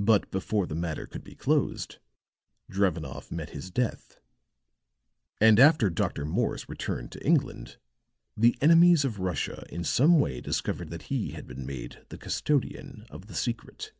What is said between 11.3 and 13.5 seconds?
had been made the custodian of the